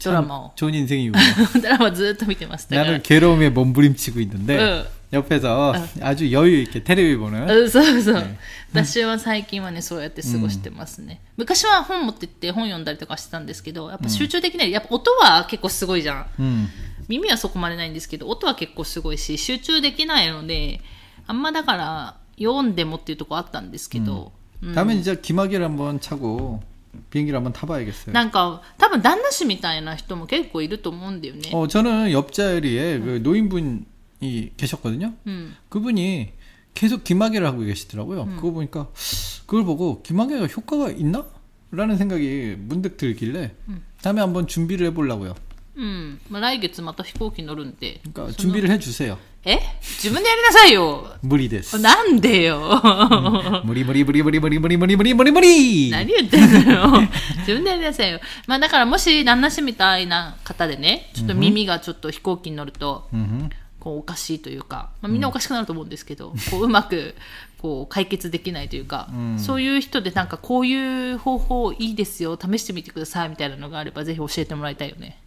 [0.03, 0.51] ドラマを。
[0.56, 1.13] 좋은 인생이군요.
[1.62, 2.69] ドラマずっと見てます。
[2.69, 4.86] だから 나는 괴로움에 몸부림치고 있는데 응.
[5.12, 8.38] 옆에서 아주 여유 있게 테레비 보는 うんそうそう、ね
[8.74, 16.70] 私は最近はねそうやって過ごしてますね、昔は本持ってって本読んだりとかしてたんですけどやっぱ集中できない、やっぱ音は結構すごいじゃん 음.
[17.11, 20.82] 耳はそこまでないんですけど音は結構すごいし集中できないので
[21.26, 26.63] あんまだから読んでもっていうとこあったんですけど、うん 다음에 진짜 기마개를 한번 차고
[27.11, 28.11] 비행기를 한번 타봐야겠어요.
[28.11, 33.86] なんか多分旦那氏みたいな人も結構いると思うんだよね 어, 저는 옆자리에 그 노인분이
[34.57, 35.13] 계셨거든요.
[35.28, 36.34] うん、 그분이
[36.74, 38.26] 계속 기마개를 하고 계시더라고요.
[38.38, 38.88] 그거 보니까
[39.45, 41.26] 그걸 보고 기마개가 효과가 있나?
[41.70, 43.53] 라는 생각이 문득 들길래
[44.01, 45.36] 다음에 한번 준비를 해보려고요.
[45.76, 49.18] うんまあ、来月また飛行機乗るんで 그러니까 준비를 해주세요.
[49.45, 51.80] え自分でやりなさいよ 무리데스.
[51.80, 52.82] なんでよ
[53.63, 55.89] 무리 무리 무리 무리 무리 무리 무리 무리 무리 무리.
[55.91, 57.01] 何言ってんのよ
[57.41, 63.49] 自分でやりなさいよまあだからもし旦那氏みたいな方でねちょっと耳がちょっと飛行機に乗ると、 음흠.
[63.80, 67.13] こうおかしいというか、まあ、みんなおかしくなると思うんですけど、こううまく
[67.59, 75.22] こう解決できないというか、うんそういう人でなんかこういう方法いいですよ試してみてくださいみたいなのがあればぜひ教えてもらいたいよね。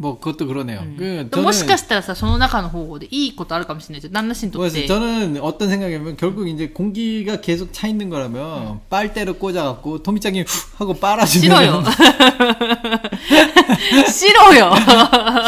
[0.00, 0.80] 뭐 그것도 그러네요.
[0.96, 8.08] 그 もしか 저는 したらさその中の方法でいいことあるかもしれないじゃん旦那氏にとっ 그래서 て 저는 어떤 생각이냐면 결국 이제 공기가 계속 차 있는
[8.08, 11.82] 거라면 빨대를 꽂아갖고 토미짱이 훅 하고 빨아주면 白よ
[14.06, 14.72] 白よ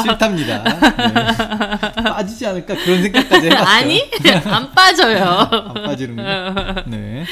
[0.02, 0.64] 싫답니다.
[0.64, 1.63] 네.
[2.14, 3.66] 빠지지 않을까 그런 생각까지 해봤어요.
[3.68, 4.00] アニ
[4.46, 6.84] アンパジョよ 안 빠지는구나.
[6.88, 7.24] 네.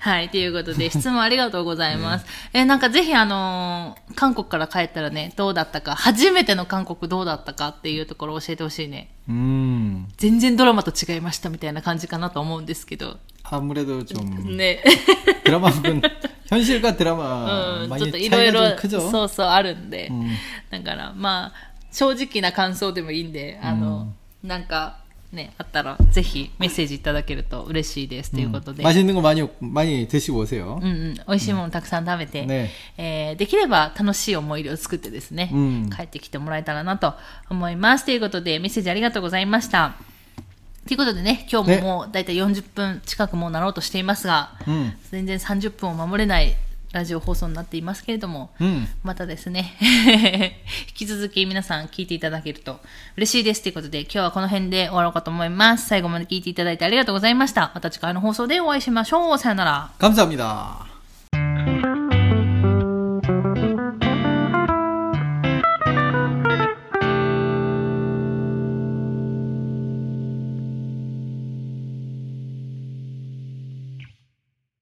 [0.00, 2.26] はい、ということで、質問ありがとうございます。
[2.52, 9.08] えーなんかぜひあのー韓国から帰ったらね、どうだったか、初めての韓国どうだったかっていうところを教えてほしいね。
[9.28, 13.18] 음 全然ドラマと違いましたみたいな感じかなと思うんですけど。
[13.44, 14.82] 아무래도 좀 ね。
[15.44, 16.02] 드라마는
[16.46, 19.10] 현실과 う 드라마 ん、ちょ 많이 っといろい 차이가 ろ 좀 、 크죠.
[19.10, 20.08] そうそうあるんで。
[20.10, 20.30] うん
[20.70, 21.52] だから、まあ、
[21.92, 24.12] 正直な感想でもいいんで、あの、
[24.44, 24.98] なんか、
[25.32, 28.32] ね、あったら、ぜひメッセージいただけると嬉しいです。
[28.32, 28.82] ということで。
[28.82, 30.80] 맛있는 거 많이 많이 드시고 오세요.
[30.82, 37.14] うんうん、美味しいものたくさん食べて、ねえーできれば楽しい思い出を作ってですね、うん帰ってきてもらえたらなと
[37.48, 38.04] 思います。
[38.04, 39.94] ということで、メッセージありがとうございました。
[40.88, 44.94] ということでね、今日もねもうだいたい40分近くもうなろうとしていますが、 음.
[45.12, 46.56] 全然30分を守れない
[46.94, 48.88] ラジオ放送になっていますけれども、 음.
[49.04, 49.76] またですね、
[50.88, 52.80] 引き続き皆さん聞いていただけると
[53.16, 55.86] 嬉しいですということで、今日はこの辺で終わろうかと思います。
[55.86, 57.70] 最後まで聞いていただいてありがとうございました。
[57.74, 59.38] また次回の放送でお会いしましょう。
[59.38, 59.90] さよなら。
[60.00, 60.93] 감사합니다.